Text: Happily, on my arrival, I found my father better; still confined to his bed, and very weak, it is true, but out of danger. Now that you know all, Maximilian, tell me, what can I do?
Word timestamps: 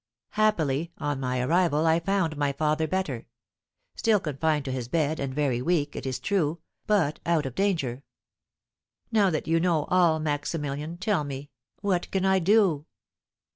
Happily, 0.31 0.91
on 0.97 1.19
my 1.19 1.39
arrival, 1.41 1.85
I 1.85 1.99
found 1.99 2.35
my 2.35 2.53
father 2.53 2.87
better; 2.87 3.27
still 3.95 4.19
confined 4.19 4.65
to 4.65 4.71
his 4.71 4.87
bed, 4.87 5.19
and 5.19 5.31
very 5.31 5.61
weak, 5.61 5.95
it 5.95 6.07
is 6.07 6.19
true, 6.19 6.59
but 6.87 7.19
out 7.23 7.45
of 7.45 7.53
danger. 7.53 8.01
Now 9.11 9.29
that 9.29 9.47
you 9.47 9.59
know 9.59 9.83
all, 9.91 10.17
Maximilian, 10.19 10.97
tell 10.97 11.23
me, 11.23 11.51
what 11.81 12.09
can 12.09 12.25
I 12.25 12.39
do? 12.39 12.87